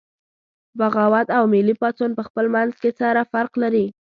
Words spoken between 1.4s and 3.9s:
ملي پاڅون پخپل منځ کې سره فرق لري